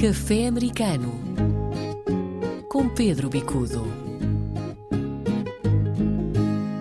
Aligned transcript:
Café 0.00 0.46
Americano 0.46 1.12
com 2.70 2.88
Pedro 2.88 3.28
Bicudo. 3.28 3.84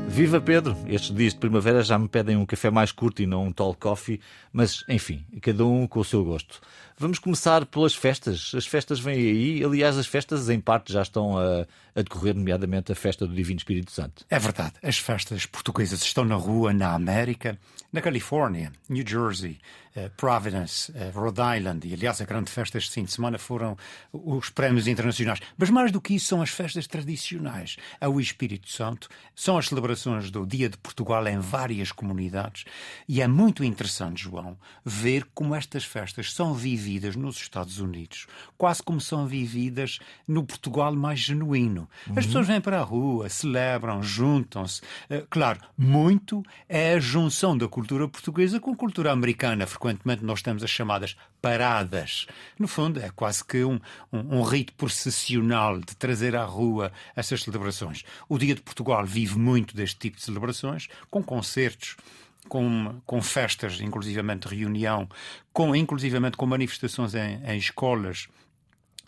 Viva 0.08 0.40
Pedro! 0.40 0.78
Estes 0.88 1.16
dias 1.16 1.34
de 1.34 1.40
primavera 1.40 1.82
já 1.82 1.98
me 1.98 2.08
pedem 2.08 2.38
um 2.38 2.46
café 2.46 2.70
mais 2.70 2.92
curto 2.92 3.24
e 3.24 3.26
não 3.26 3.46
um 3.46 3.52
tall 3.52 3.74
coffee, 3.74 4.20
mas 4.54 4.84
enfim, 4.88 5.26
cada 5.42 5.66
um 5.66 5.88
com 5.88 6.00
o 6.00 6.06
seu 6.06 6.24
gosto. 6.24 6.62
Vamos 6.96 7.18
começar 7.18 7.66
pelas 7.66 7.96
festas. 7.96 8.52
As 8.56 8.68
festas 8.68 9.00
vêm 9.00 9.16
aí, 9.16 9.64
aliás, 9.64 9.98
as 9.98 10.06
festas 10.06 10.48
em 10.50 10.60
parte 10.60 10.94
já 10.94 11.02
estão 11.02 11.40
a, 11.40 11.66
a 11.96 12.02
decorrer, 12.02 12.36
nomeadamente 12.36 12.92
a 12.92 12.96
festa 12.96 13.26
do 13.26 13.34
Divino 13.34 13.58
Espírito 13.58 13.92
Santo. 13.92 14.26
É 14.30 14.38
verdade, 14.38 14.74
as 14.84 15.00
festas 15.00 15.48
portuguesas 15.48 16.04
estão 16.04 16.24
na 16.24 16.36
rua 16.36 16.72
na 16.72 16.94
América, 16.94 17.58
na 17.92 18.02
Califórnia, 18.02 18.72
New 18.90 19.04
Jersey, 19.08 19.58
Providence, 20.16 20.92
eh, 20.96 21.12
Rhode 21.14 21.42
Island, 21.58 21.88
e 21.88 21.94
aliás 21.94 22.22
a 22.22 22.26
grande 22.26 22.52
festa 22.52 22.78
este 22.78 22.92
fim 22.92 23.04
de 23.04 23.12
semana 23.12 23.38
foram 23.38 23.76
os 24.14 24.50
prémios 24.50 24.88
internacionais. 24.88 25.40
Mas 25.58 25.70
mais 25.70 25.92
do 25.92 26.00
que 26.00 26.14
isso 26.14 26.28
são 26.28 26.42
as 26.42 26.50
festas 26.50 26.86
tradicionais. 26.86 27.78
É 28.00 28.08
o 28.08 28.20
Espírito 28.20 28.70
Santo, 28.70 29.10
são 29.36 29.58
as 29.58 29.68
celebrações 29.68 30.30
do 30.30 30.46
Dia 30.46 30.70
de 30.70 30.78
Portugal 30.78 31.28
em 31.28 31.40
várias 31.40 31.92
comunidades 31.92 32.66
e 33.08 33.22
é 33.22 33.28
muito 33.28 33.64
interessante, 33.64 34.24
João, 34.24 34.58
ver 34.86 35.26
como 35.34 35.56
estas 35.56 35.84
festas 35.84 36.32
são 36.32 36.54
vividas 36.54 37.16
nos 37.16 37.38
Estados 37.38 37.80
Unidos, 37.80 38.28
quase 38.58 38.84
como 38.84 39.02
são 39.02 39.26
vividas 39.26 40.00
no 40.28 40.44
Portugal 40.44 40.94
mais 40.94 41.20
genuíno. 41.20 41.90
As 42.04 42.10
uhum. 42.10 42.16
pessoas 42.16 42.48
vêm 42.48 42.62
para 42.62 42.80
a 42.80 42.84
rua, 42.84 43.30
celebram, 43.30 44.04
juntam-se. 44.04 44.82
Uh, 45.10 45.26
claro, 45.30 45.60
muito 45.78 46.44
é 46.70 46.94
a 46.94 47.00
junção 47.00 47.58
da 47.58 47.68
cultura 47.68 48.08
portuguesa 48.08 48.60
com 48.60 48.72
a 48.72 48.76
cultura 48.76 49.12
americana. 49.12 49.66
Frequentemente 49.66 49.87
nós 50.22 50.42
temos 50.42 50.64
as 50.64 50.70
chamadas 50.70 51.16
paradas. 51.42 52.28
No 52.58 52.68
fundo, 52.68 53.00
é 53.00 53.10
quase 53.10 53.44
que 53.44 53.64
um, 53.64 53.80
um, 54.12 54.40
um 54.40 54.44
rito 54.44 54.74
processional 54.74 55.80
de 55.80 55.96
trazer 55.96 56.36
à 56.36 56.44
rua 56.44 56.92
essas 57.16 57.44
celebrações. 57.44 58.04
O 58.28 58.38
Dia 58.38 58.56
de 58.56 58.62
Portugal 58.62 59.06
vive 59.06 59.38
muito 59.38 59.76
deste 59.76 59.98
tipo 60.00 60.18
de 60.18 60.24
celebrações, 60.24 60.88
com 61.10 61.24
concertos 61.24 61.96
com, 62.48 63.02
com 63.06 63.22
festas, 63.22 63.82
inclusivamente 63.82 64.48
reunião, 64.48 65.08
com, 65.52 65.76
inclusivamente 65.76 66.38
com 66.38 66.46
manifestações 66.46 67.14
em, 67.14 67.42
em 67.46 67.58
escolas, 67.58 68.28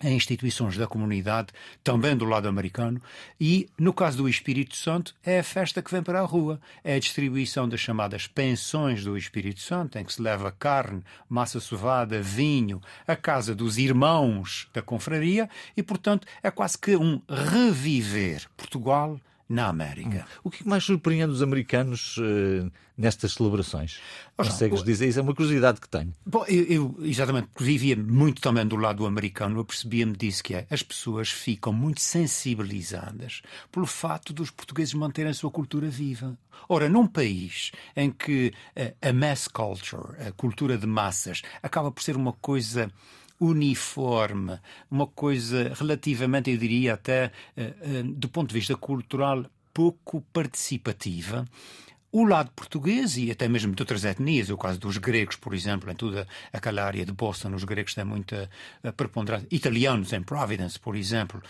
em 0.01 0.15
instituições 0.15 0.77
da 0.77 0.87
comunidade, 0.87 1.49
também 1.83 2.15
do 2.15 2.25
lado 2.25 2.47
americano, 2.47 3.01
e 3.39 3.69
no 3.77 3.93
caso 3.93 4.17
do 4.17 4.29
Espírito 4.29 4.75
Santo, 4.75 5.13
é 5.23 5.39
a 5.39 5.43
festa 5.43 5.81
que 5.81 5.91
vem 5.91 6.01
para 6.01 6.19
a 6.21 6.25
rua. 6.25 6.59
É 6.83 6.95
a 6.95 6.99
distribuição 6.99 7.67
das 7.67 7.79
chamadas 7.79 8.27
pensões 8.27 9.03
do 9.03 9.17
Espírito 9.17 9.59
Santo, 9.59 9.97
em 9.97 10.05
que 10.05 10.13
se 10.13 10.21
leva 10.21 10.51
carne, 10.51 11.03
massa 11.27 11.59
sovada, 11.59 12.21
vinho, 12.21 12.81
a 13.07 13.15
casa 13.15 13.53
dos 13.53 13.77
irmãos 13.77 14.67
da 14.73 14.81
confraria, 14.81 15.49
e 15.75 15.83
portanto 15.83 16.27
é 16.41 16.49
quase 16.49 16.77
que 16.77 16.95
um 16.95 17.21
reviver 17.27 18.47
Portugal 18.55 19.19
na 19.49 19.67
América. 19.67 20.19
Hum. 20.19 20.39
O 20.43 20.51
que 20.51 20.65
mais 20.67 20.83
surpreende 20.83 21.33
os 21.33 21.41
americanos 21.41 22.17
uh, 22.17 22.71
nestas 22.95 23.33
celebrações? 23.33 23.99
Consegues 24.37 24.83
dizer? 24.83 25.07
Isso 25.07 25.17
é 25.17 25.21
uma 25.23 25.33
curiosidade 25.33 25.81
que 25.81 25.89
tenho. 25.89 26.13
Bom, 26.23 26.45
eu, 26.47 26.63
eu, 26.65 26.95
exatamente, 27.01 27.49
vivia 27.59 27.95
muito 27.95 28.41
também 28.41 28.65
do 28.65 28.75
lado 28.75 29.07
americano, 29.07 29.59
eu 29.59 29.65
percebia-me 29.65 30.15
disso 30.15 30.43
que 30.43 30.53
é, 30.53 30.67
as 30.69 30.83
pessoas 30.83 31.29
ficam 31.29 31.73
muito 31.73 31.99
sensibilizadas 31.99 33.41
pelo 33.71 33.87
fato 33.87 34.31
dos 34.31 34.51
portugueses 34.51 34.93
manterem 34.93 35.31
a 35.31 35.33
sua 35.33 35.49
cultura 35.49 35.89
viva. 35.89 36.37
Ora, 36.67 36.87
num 36.87 37.07
país 37.07 37.71
em 37.95 38.11
que 38.11 38.53
eh, 38.75 38.93
a 39.01 39.11
mass 39.11 39.47
culture, 39.47 40.15
a 40.27 40.31
cultura 40.31 40.77
de 40.77 40.85
massas, 40.85 41.41
acaba 41.63 41.91
por 41.91 42.03
ser 42.03 42.15
uma 42.15 42.33
coisa 42.33 42.91
uniforme, 43.39 44.59
uma 44.91 45.07
coisa 45.07 45.73
relativamente, 45.73 46.51
eu 46.51 46.57
diria 46.57 46.93
até, 46.93 47.31
eh, 47.55 47.73
eh, 47.81 48.03
do 48.03 48.27
ponto 48.27 48.49
de 48.49 48.53
vista 48.53 48.75
cultural, 48.75 49.45
pouco 49.73 50.21
participativa. 50.33 51.45
O 52.11 52.25
lado 52.25 52.49
português 52.55 53.17
e 53.17 53.29
até 53.29 53.47
mesmo 53.47 53.75
de 53.75 53.81
outras 53.83 54.03
etnias, 54.03 54.49
o 54.49 54.57
caso 54.57 54.79
dos 54.79 54.97
gregos, 54.97 55.35
por 55.35 55.53
exemplo, 55.53 55.91
em 55.91 55.95
toda 55.95 56.27
aquela 56.51 56.83
área 56.83 57.05
de 57.05 57.11
Boston, 57.11 57.53
os 57.53 57.63
gregos 57.63 57.93
têm 57.93 58.03
muita 58.03 58.49
eh, 58.83 58.91
preponderância. 58.91 59.47
Italianos 59.51 60.11
em 60.11 60.21
Providence, 60.21 60.79
por 60.79 60.95
exemplo. 60.95 61.41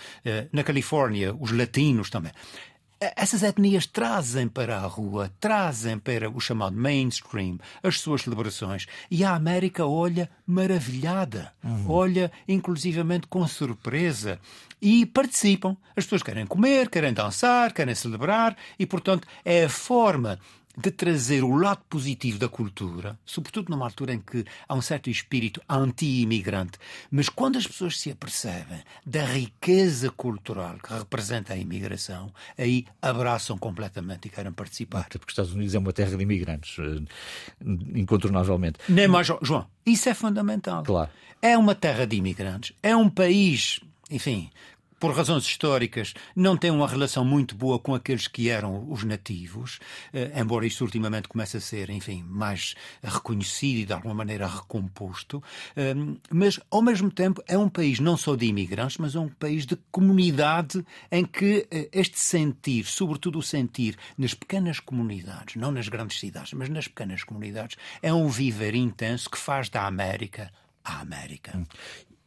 Na 0.52 0.64
Califórnia, 0.64 1.34
os 1.34 1.52
latinos 1.52 2.10
também 2.10 2.32
essas 3.00 3.44
etnias 3.44 3.86
trazem 3.86 4.48
para 4.48 4.78
a 4.78 4.86
rua, 4.86 5.32
trazem 5.40 5.98
para 5.98 6.30
o 6.30 6.40
chamado 6.40 6.76
mainstream 6.76 7.58
as 7.82 8.00
suas 8.00 8.24
celebrações. 8.24 8.88
E 9.10 9.24
a 9.24 9.34
América 9.34 9.86
olha 9.86 10.30
maravilhada, 10.46 11.54
uhum. 11.64 11.86
olha 11.90 12.32
inclusivamente 12.48 13.28
com 13.28 13.48
surpresa 13.48 14.40
e 14.82 15.06
participam. 15.06 15.78
As 15.96 16.06
pessoas 16.06 16.24
querem 16.24 16.46
comer, 16.46 16.90
querem 16.90 17.14
dançar, 17.14 17.74
querem 17.74 17.96
celebrar 17.96 18.56
e, 18.78 18.86
portanto, 18.86 19.28
é 19.46 19.66
a 19.66 19.70
forma 19.70 20.40
de 20.78 20.92
trazer 20.92 21.44
o 21.44 21.56
lado 21.56 21.82
positivo 21.90 22.38
da 22.40 22.48
cultura, 22.48 23.20
sobretudo 23.26 23.70
numa 23.70 23.86
altura 23.86 24.14
em 24.14 24.20
que 24.20 24.46
há 24.68 24.74
um 24.74 24.82
certo 24.82 25.10
espírito 25.10 25.62
anti-imigrante. 25.68 26.78
Mas 27.12 27.28
quando 27.28 27.58
as 27.58 27.68
pessoas 27.68 28.00
se 28.00 28.12
apercebem 28.12 28.82
da 29.06 29.26
riqueza 29.26 30.10
cultural 30.10 30.78
que 30.78 30.94
representa 30.94 31.54
a 31.54 31.58
imigração, 31.58 32.32
aí 32.58 32.86
abraçam 33.02 33.58
completamente 33.58 34.28
e 34.28 34.30
querem 34.30 34.52
participar. 34.52 35.08
Porque 35.10 35.26
os 35.26 35.32
Estados 35.32 35.54
Unidos 35.54 35.76
é 35.76 35.80
uma 35.80 35.94
terra 35.94 36.16
de 36.16 36.24
imigrantes, 36.24 36.78
eh, 36.80 37.04
incontornavelmente. 37.96 38.80
Nem 38.88 39.08
mais, 39.08 39.28
João, 39.42 39.68
isso 39.86 40.08
é 40.08 40.14
fundamental. 40.14 40.84
Claro. 40.84 41.10
É 41.42 41.58
uma 41.58 41.74
terra 41.74 42.06
de 42.06 42.18
imigrantes, 42.18 42.76
é 42.84 42.96
um 42.96 43.10
país 43.10 43.80
enfim, 44.10 44.50
por 45.00 45.16
razões 45.16 45.44
históricas, 45.46 46.14
não 46.36 46.58
tem 46.58 46.72
uma 46.72 46.88
relação 46.88 47.24
muito 47.24 47.56
boa 47.56 47.80
com 47.80 47.96
aqueles 47.96 48.28
que 48.28 48.50
eram 48.50 48.90
os 48.92 49.04
nativos, 49.04 49.80
eh, 50.14 50.32
embora 50.36 50.68
isto 50.68 50.84
ultimamente 50.84 51.28
comece 51.28 51.58
a 51.58 51.62
ser, 51.62 51.90
enfim, 51.90 52.24
mais 52.28 52.76
reconhecido 53.02 53.78
e 53.80 53.86
de 53.86 53.94
alguma 53.94 54.14
maneira 54.14 54.48
recomposto. 54.48 55.42
Eh, 55.76 55.96
mas, 56.30 56.60
ao 56.70 56.82
mesmo 56.82 57.10
tempo, 57.10 57.42
é 57.48 57.58
um 57.58 57.70
país 57.70 58.00
não 58.00 58.18
só 58.18 58.36
de 58.36 58.46
imigrantes, 58.46 58.98
mas 58.98 59.16
é 59.16 59.20
um 59.20 59.30
país 59.30 59.66
de 59.66 59.78
comunidade 59.92 60.84
em 61.12 61.26
que 61.26 61.68
eh, 61.72 61.90
este 61.94 62.20
sentir, 62.20 62.86
sobretudo 62.86 63.40
o 63.40 63.44
sentir 63.44 63.98
nas 64.18 64.34
pequenas 64.34 64.80
comunidades, 64.80 65.56
não 65.56 65.72
nas 65.72 65.88
grandes 65.88 66.20
cidades, 66.20 66.54
mas 66.54 66.68
nas 66.70 66.88
pequenas 66.88 67.24
comunidades, 67.24 67.78
é 68.02 68.14
um 68.14 68.28
viver 68.28 68.76
intenso 68.76 69.30
que 69.30 69.38
faz 69.38 69.70
da 69.70 69.86
América 69.86 70.52
a 70.84 71.02
América. 71.02 71.62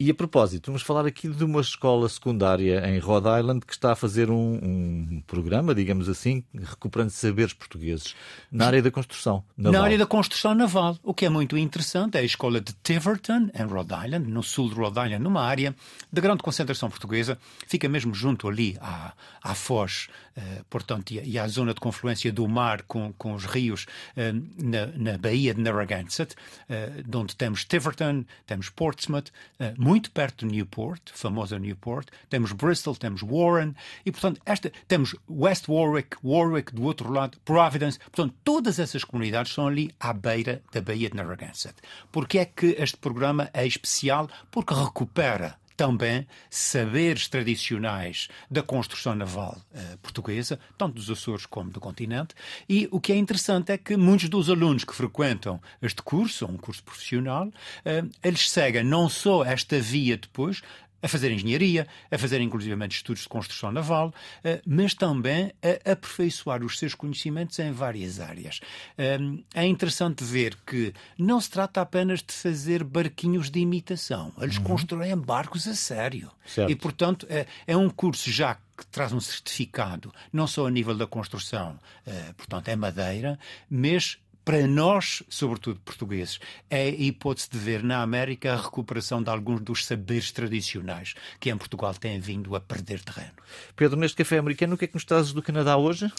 E 0.04 0.10
a 0.10 0.14
propósito, 0.14 0.66
vamos 0.66 0.82
falar 0.82 1.06
aqui 1.06 1.28
de 1.28 1.44
uma 1.44 1.60
escola 1.60 2.08
secundária 2.08 2.84
em 2.88 2.98
Rhode 2.98 3.28
Island 3.38 3.64
que 3.64 3.72
está 3.72 3.92
a 3.92 3.94
fazer 3.94 4.30
um, 4.30 4.54
um 4.60 5.22
programa, 5.28 5.72
digamos 5.72 6.08
assim, 6.08 6.42
recuperando 6.52 7.10
saberes 7.10 7.52
portugueses 7.52 8.16
na 8.50 8.66
área 8.66 8.82
da 8.82 8.90
construção 8.90 9.44
naval. 9.56 9.80
Na 9.80 9.86
área 9.86 9.98
da 9.98 10.04
construção 10.04 10.56
naval. 10.56 10.98
O 11.04 11.14
que 11.14 11.24
é 11.24 11.28
muito 11.28 11.56
interessante 11.56 12.16
é 12.16 12.20
a 12.20 12.24
escola 12.24 12.60
de 12.60 12.72
Tiverton, 12.82 13.48
em 13.54 13.62
Rhode 13.64 13.94
Island, 13.94 14.28
no 14.28 14.42
sul 14.42 14.70
de 14.70 14.74
Rhode 14.74 14.98
Island, 14.98 15.22
numa 15.22 15.44
área 15.44 15.72
de 16.12 16.20
grande 16.20 16.42
concentração 16.42 16.90
portuguesa. 16.90 17.38
Fica 17.68 17.88
mesmo 17.88 18.12
junto 18.12 18.48
ali 18.48 18.76
à, 18.80 19.12
à 19.40 19.54
Foz, 19.54 20.08
eh, 20.34 20.62
portanto, 20.68 21.12
e 21.12 21.38
à 21.38 21.46
zona 21.46 21.74
de 21.74 21.80
confluência 21.80 22.32
do 22.32 22.48
mar 22.48 22.82
com, 22.88 23.12
com 23.12 23.34
os 23.34 23.44
rios 23.44 23.86
eh, 24.16 24.32
na, 24.58 24.86
na 24.96 25.16
Baía 25.16 25.54
de 25.54 25.60
Narragansett, 25.60 26.34
eh, 26.68 27.04
onde 27.14 27.36
temos 27.36 27.64
Tiverton, 27.64 28.24
temos 28.46 28.68
Portsmouth, 28.68 29.30
muito 29.92 30.10
perto 30.10 30.46
de 30.46 30.54
Newport, 30.54 31.02
famosa 31.12 31.58
Newport, 31.58 32.08
temos 32.30 32.52
Bristol, 32.52 32.96
temos 32.96 33.20
Warren, 33.20 33.74
e 34.06 34.10
portanto 34.10 34.40
esta, 34.46 34.72
temos 34.88 35.14
West 35.28 35.68
Warwick, 35.68 36.16
Warwick 36.24 36.74
do 36.74 36.84
outro 36.84 37.12
lado, 37.12 37.36
Providence, 37.44 37.98
portanto 37.98 38.34
todas 38.42 38.78
essas 38.78 39.04
comunidades 39.04 39.52
são 39.52 39.68
ali 39.68 39.94
à 40.00 40.14
beira 40.14 40.62
da 40.72 40.80
Baía 40.80 41.10
de 41.10 41.16
Narragansett. 41.16 41.74
Porque 42.10 42.38
é 42.38 42.46
que 42.46 42.74
este 42.78 42.96
programa 42.96 43.50
é 43.52 43.66
especial? 43.66 44.30
Porque 44.50 44.72
recupera 44.72 45.58
também 45.82 46.28
saberes 46.48 47.26
tradicionais 47.26 48.28
da 48.48 48.62
construção 48.62 49.16
naval 49.16 49.60
uh, 49.74 49.98
portuguesa, 49.98 50.60
tanto 50.78 50.94
dos 50.94 51.10
Açores 51.10 51.44
como 51.44 51.70
do 51.70 51.80
continente. 51.80 52.36
E 52.68 52.88
o 52.92 53.00
que 53.00 53.12
é 53.12 53.16
interessante 53.16 53.72
é 53.72 53.76
que 53.76 53.96
muitos 53.96 54.28
dos 54.28 54.48
alunos 54.48 54.84
que 54.84 54.94
frequentam 54.94 55.60
este 55.82 56.00
curso, 56.00 56.46
um 56.46 56.56
curso 56.56 56.84
profissional, 56.84 57.48
uh, 57.48 58.10
eles 58.22 58.48
seguem 58.48 58.84
não 58.84 59.08
só 59.08 59.44
esta 59.44 59.80
via 59.80 60.16
depois, 60.16 60.62
a 61.02 61.08
fazer 61.08 61.30
engenharia, 61.32 61.86
a 62.10 62.16
fazer 62.16 62.40
inclusivamente 62.40 62.96
estudos 62.96 63.22
de 63.22 63.28
construção 63.28 63.72
naval, 63.72 64.14
eh, 64.44 64.62
mas 64.64 64.94
também 64.94 65.52
a 65.62 65.92
aperfeiçoar 65.92 66.62
os 66.62 66.78
seus 66.78 66.94
conhecimentos 66.94 67.58
em 67.58 67.72
várias 67.72 68.20
áreas. 68.20 68.60
Ehm, 68.96 69.40
é 69.54 69.66
interessante 69.66 70.22
ver 70.22 70.56
que 70.64 70.94
não 71.18 71.40
se 71.40 71.50
trata 71.50 71.80
apenas 71.80 72.20
de 72.20 72.32
fazer 72.32 72.84
barquinhos 72.84 73.50
de 73.50 73.60
imitação, 73.60 74.32
eles 74.40 74.56
uhum. 74.58 74.64
constroem 74.64 75.16
barcos 75.16 75.66
a 75.66 75.74
sério. 75.74 76.30
Certo. 76.46 76.70
E, 76.70 76.76
portanto, 76.76 77.26
é, 77.28 77.46
é 77.66 77.76
um 77.76 77.88
curso 77.88 78.30
já 78.30 78.56
que 78.76 78.86
traz 78.86 79.12
um 79.12 79.20
certificado, 79.20 80.12
não 80.32 80.46
só 80.46 80.66
a 80.66 80.70
nível 80.70 80.96
da 80.96 81.06
construção, 81.06 81.78
eh, 82.06 82.32
portanto, 82.36 82.68
é 82.68 82.76
madeira, 82.76 83.38
mas 83.70 84.18
para 84.44 84.66
nós, 84.66 85.22
sobretudo 85.28 85.80
portugueses, 85.80 86.40
é 86.68 86.82
a 86.82 86.88
hipótese 86.88 87.48
de 87.50 87.58
ver 87.58 87.82
na 87.82 88.02
América 88.02 88.52
a 88.52 88.56
recuperação 88.56 89.22
de 89.22 89.30
alguns 89.30 89.60
dos 89.60 89.84
saberes 89.84 90.32
tradicionais 90.32 91.14
que 91.38 91.50
em 91.50 91.56
Portugal 91.56 91.94
têm 91.94 92.18
vindo 92.18 92.56
a 92.56 92.60
perder 92.60 93.00
terreno. 93.02 93.32
Pedro, 93.76 93.98
neste 93.98 94.16
café 94.16 94.38
americano, 94.38 94.74
o 94.74 94.78
que 94.78 94.86
é 94.86 94.88
que 94.88 94.94
nos 94.94 95.04
trazes 95.04 95.32
do 95.32 95.42
Canadá 95.42 95.76
hoje? 95.76 96.10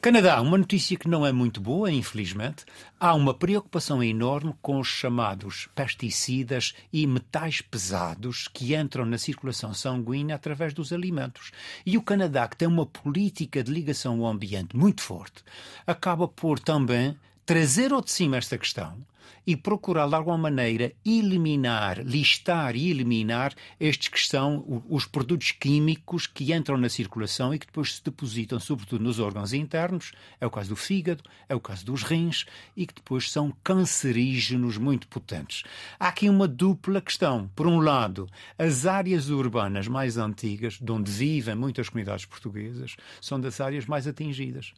Canadá, 0.00 0.40
uma 0.40 0.56
notícia 0.56 0.96
que 0.96 1.08
não 1.08 1.26
é 1.26 1.32
muito 1.32 1.60
boa, 1.60 1.90
infelizmente. 1.90 2.64
Há 3.00 3.14
uma 3.14 3.34
preocupação 3.34 4.00
enorme 4.00 4.54
com 4.62 4.78
os 4.78 4.86
chamados 4.86 5.68
pesticidas 5.74 6.72
e 6.92 7.04
metais 7.04 7.60
pesados 7.60 8.46
que 8.46 8.76
entram 8.76 9.04
na 9.04 9.18
circulação 9.18 9.74
sanguínea 9.74 10.36
através 10.36 10.72
dos 10.72 10.92
alimentos. 10.92 11.50
E 11.84 11.98
o 11.98 12.02
Canadá, 12.02 12.46
que 12.46 12.56
tem 12.56 12.68
uma 12.68 12.86
política 12.86 13.60
de 13.60 13.72
ligação 13.72 14.24
ao 14.24 14.30
ambiente 14.30 14.76
muito 14.76 15.02
forte, 15.02 15.42
acaba 15.84 16.28
por 16.28 16.60
também 16.60 17.16
trazer 17.48 17.94
ao 17.94 18.02
de 18.02 18.10
cima 18.10 18.36
esta 18.36 18.58
questão 18.58 18.98
e 19.46 19.56
procurar 19.56 20.06
de 20.06 20.14
alguma 20.14 20.36
maneira 20.36 20.92
eliminar, 21.02 21.98
listar 22.00 22.76
e 22.76 22.90
eliminar 22.90 23.54
estes 23.80 24.08
que 24.08 24.20
são 24.20 24.82
os 24.86 25.06
produtos 25.06 25.52
químicos 25.52 26.26
que 26.26 26.52
entram 26.52 26.76
na 26.76 26.90
circulação 26.90 27.54
e 27.54 27.58
que 27.58 27.64
depois 27.64 27.94
se 27.94 28.04
depositam, 28.04 28.60
sobretudo 28.60 29.02
nos 29.02 29.18
órgãos 29.18 29.54
internos, 29.54 30.12
é 30.38 30.46
o 30.46 30.50
caso 30.50 30.68
do 30.68 30.76
fígado, 30.76 31.24
é 31.48 31.54
o 31.54 31.60
caso 31.60 31.86
dos 31.86 32.02
rins, 32.02 32.44
e 32.76 32.86
que 32.86 32.96
depois 32.96 33.32
são 33.32 33.50
cancerígenos 33.64 34.76
muito 34.76 35.08
potentes. 35.08 35.62
Há 35.98 36.08
aqui 36.08 36.28
uma 36.28 36.46
dupla 36.46 37.00
questão. 37.00 37.50
Por 37.56 37.66
um 37.66 37.80
lado, 37.80 38.28
as 38.58 38.84
áreas 38.84 39.30
urbanas 39.30 39.88
mais 39.88 40.18
antigas, 40.18 40.78
de 40.78 40.92
onde 40.92 41.10
vivem 41.10 41.54
muitas 41.54 41.88
comunidades 41.88 42.26
portuguesas, 42.26 42.94
são 43.22 43.40
das 43.40 43.58
áreas 43.58 43.86
mais 43.86 44.06
atingidas. 44.06 44.74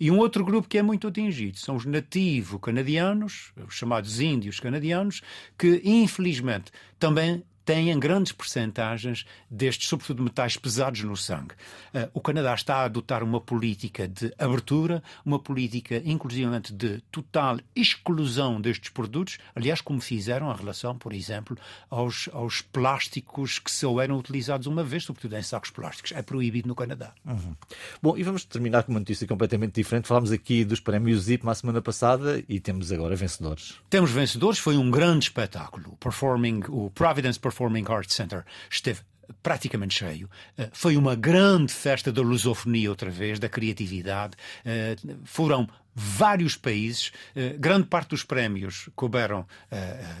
E 0.00 0.10
um 0.10 0.18
outro 0.18 0.44
grupo 0.44 0.68
que 0.68 0.78
é 0.78 0.82
muito 0.82 1.08
atingido 1.08 1.58
são 1.58 1.76
os 1.76 1.84
nativo-canadianos, 1.84 3.52
os 3.66 3.74
chamados 3.74 4.20
índios 4.20 4.60
canadianos, 4.60 5.22
que 5.58 5.80
infelizmente 5.84 6.70
também 6.98 7.42
têm 7.68 7.98
grandes 7.98 8.32
percentagens 8.32 9.26
destes, 9.50 9.88
sobretudo 9.88 10.22
metais 10.22 10.56
pesados 10.56 11.02
no 11.02 11.14
sangue. 11.14 11.52
Uh, 11.92 12.08
o 12.14 12.20
Canadá 12.22 12.54
está 12.54 12.76
a 12.76 12.84
adotar 12.84 13.22
uma 13.22 13.42
política 13.42 14.08
de 14.08 14.32
abertura, 14.38 15.02
uma 15.22 15.38
política 15.38 16.00
inclusivamente 16.02 16.72
de 16.72 17.02
total 17.12 17.60
exclusão 17.76 18.58
destes 18.58 18.88
produtos, 18.88 19.36
aliás, 19.54 19.82
como 19.82 20.00
fizeram 20.00 20.50
em 20.50 20.56
relação, 20.56 20.96
por 20.96 21.12
exemplo, 21.12 21.58
aos, 21.90 22.30
aos 22.32 22.62
plásticos 22.62 23.58
que 23.58 23.70
só 23.70 24.00
eram 24.00 24.16
utilizados 24.16 24.66
uma 24.66 24.82
vez, 24.82 25.04
sobretudo 25.04 25.36
em 25.36 25.42
sacos 25.42 25.68
plásticos. 25.68 26.12
É 26.12 26.22
proibido 26.22 26.68
no 26.68 26.74
Canadá. 26.74 27.12
Uhum. 27.26 27.54
Bom, 28.00 28.16
e 28.16 28.22
vamos 28.22 28.46
terminar 28.46 28.84
com 28.84 28.92
uma 28.92 29.00
notícia 29.00 29.26
completamente 29.26 29.74
diferente. 29.74 30.08
Falámos 30.08 30.32
aqui 30.32 30.64
dos 30.64 30.80
prémios 30.80 31.24
ZIP 31.24 31.44
na 31.44 31.54
semana 31.54 31.82
passada 31.82 32.42
e 32.48 32.60
temos 32.60 32.90
agora 32.90 33.14
vencedores. 33.14 33.74
Temos 33.90 34.10
vencedores, 34.10 34.58
foi 34.58 34.78
um 34.78 34.90
grande 34.90 35.26
espetáculo. 35.26 35.98
Performing, 36.00 36.62
o 36.68 36.88
Providence 36.88 37.38
Performing 37.38 37.57
Performing 37.58 37.90
Arts 37.90 38.14
Center 38.14 38.44
esteve 38.70 39.00
praticamente 39.42 39.98
cheio. 39.98 40.30
Eh, 40.56 40.70
foi 40.72 40.96
uma 40.96 41.16
grande 41.16 41.72
festa 41.72 42.12
da 42.12 42.22
lusofonia 42.22 42.88
outra 42.88 43.10
vez, 43.10 43.40
da 43.40 43.48
criatividade. 43.48 44.36
Eh, 44.64 44.96
foram 45.24 45.68
vários 45.92 46.56
países, 46.56 47.10
eh, 47.34 47.56
grande 47.58 47.88
parte 47.88 48.10
dos 48.10 48.22
prémios 48.22 48.88
couberam 48.94 49.44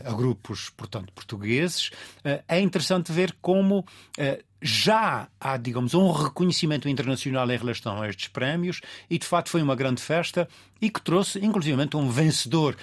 a 0.04 0.12
grupos, 0.12 0.70
portanto, 0.70 1.12
portugueses. 1.12 1.90
É 2.48 2.60
interessante 2.60 3.12
ver 3.12 3.36
como 3.40 3.86
já 4.60 5.28
há, 5.40 5.56
digamos, 5.56 5.94
um 5.94 6.10
reconhecimento 6.10 6.88
internacional 6.88 7.50
em 7.50 7.56
relação 7.56 8.02
a 8.02 8.08
estes 8.08 8.28
prémios 8.28 8.80
e, 9.08 9.18
de 9.18 9.26
facto, 9.26 9.50
foi 9.50 9.62
uma 9.62 9.76
grande 9.76 10.02
festa 10.02 10.48
e 10.80 10.90
que 10.90 11.00
trouxe, 11.00 11.38
inclusivamente, 11.44 11.96
um 11.96 12.08
vencedor, 12.08 12.76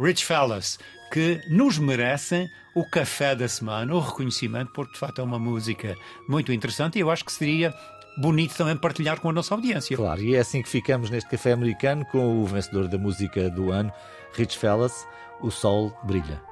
Rich 0.00 0.24
Fellas, 0.24 0.78
que 1.12 1.40
nos 1.50 1.78
merecem 1.78 2.48
o 2.74 2.84
café 2.88 3.34
da 3.34 3.46
semana, 3.46 3.94
o 3.94 4.00
reconhecimento, 4.00 4.72
porque 4.72 4.92
de 4.92 4.98
facto 4.98 5.20
é 5.20 5.24
uma 5.24 5.38
música 5.38 5.94
muito 6.28 6.52
interessante 6.52 6.96
e 6.96 7.00
eu 7.00 7.10
acho 7.10 7.24
que 7.24 7.32
seria 7.32 7.74
bonito 8.16 8.54
também 8.54 8.76
partilhar 8.76 9.20
com 9.20 9.28
a 9.28 9.32
nossa 9.32 9.54
audiência. 9.54 9.96
Claro, 9.96 10.22
e 10.22 10.34
é 10.34 10.38
assim 10.38 10.62
que 10.62 10.68
ficamos 10.68 11.10
neste 11.10 11.30
café 11.30 11.52
americano 11.52 12.04
com 12.06 12.42
o 12.42 12.46
vencedor 12.46 12.88
da 12.88 12.98
música 12.98 13.50
do 13.50 13.70
ano, 13.70 13.92
Rich 14.34 14.58
Fellas, 14.58 15.06
O 15.40 15.50
Sol 15.50 15.94
Brilha. 16.04 16.51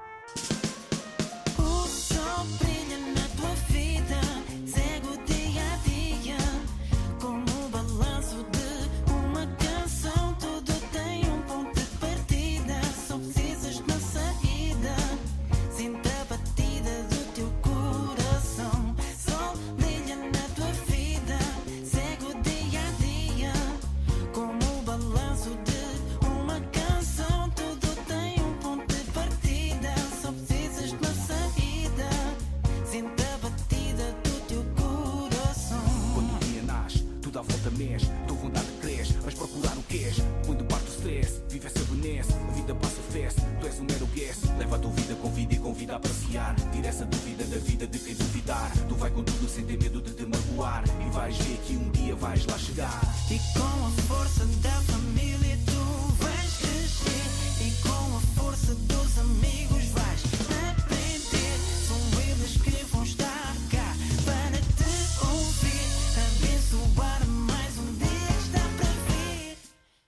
Sem 49.49 49.65
ter 49.65 49.79
medo 49.83 50.01
de 50.01 50.13
te 50.13 50.25
magoar. 50.25 50.85
E 51.07 51.11
vais 51.11 51.37
ver 51.37 51.59
que 51.67 51.77
um 51.77 51.91
dia 51.91 52.15
vais 52.15 52.47
lá 52.47 52.59
chegar. 52.59 53.01
E 53.31 53.39
com 53.59 53.87
a 53.87 54.00